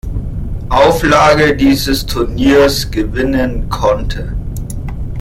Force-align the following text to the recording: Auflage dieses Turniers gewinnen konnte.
Auflage 0.69 1.55
dieses 1.55 2.07
Turniers 2.07 2.89
gewinnen 2.89 3.69
konnte. 3.69 4.35